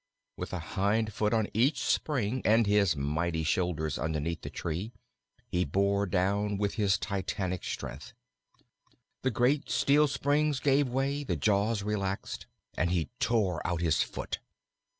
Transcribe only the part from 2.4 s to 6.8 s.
and his mighty shoulders underneath the tree, he bore down with